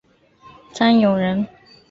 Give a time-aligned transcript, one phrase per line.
[0.73, 1.47] 张永人。